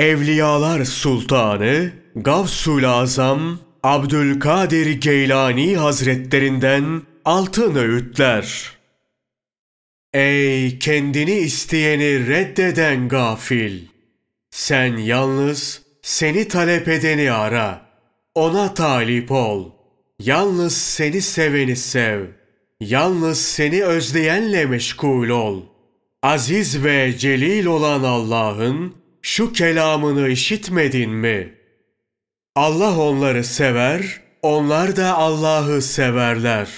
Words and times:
Evliyalar 0.00 0.84
Sultanı 0.84 1.92
Gavsul 2.16 2.84
Azam 2.84 3.58
Abdülkadir 3.82 5.00
Geylani 5.00 5.76
Hazretlerinden 5.76 7.02
altın 7.24 7.74
öğütler. 7.74 8.72
Ey 10.14 10.78
kendini 10.78 11.32
isteyeni 11.32 12.28
reddeden 12.28 13.08
gafil! 13.08 13.80
Sen 14.50 14.96
yalnız 14.96 15.82
seni 16.02 16.48
talep 16.48 16.88
edeni 16.88 17.32
ara. 17.32 17.86
Ona 18.34 18.74
talip 18.74 19.30
ol. 19.32 19.70
Yalnız 20.18 20.76
seni 20.76 21.22
seveni 21.22 21.76
sev. 21.76 22.26
Yalnız 22.80 23.40
seni 23.40 23.84
özleyenle 23.84 24.66
meşgul 24.66 25.28
ol. 25.28 25.62
Aziz 26.22 26.84
ve 26.84 27.18
celil 27.18 27.66
olan 27.66 28.02
Allah'ın 28.02 28.99
şu 29.22 29.52
kelamını 29.52 30.28
işitmedin 30.28 31.10
mi? 31.10 31.54
Allah 32.56 32.98
onları 32.98 33.44
sever, 33.44 34.20
onlar 34.42 34.96
da 34.96 35.16
Allah'ı 35.16 35.82
severler. 35.82 36.68